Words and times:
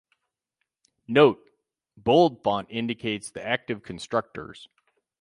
"Note:" 1.07 1.47
Bold 1.95 2.41
font 2.43 2.65
indicates 2.71 3.29
the 3.29 3.45
active 3.45 3.83
constructors. 3.83 4.67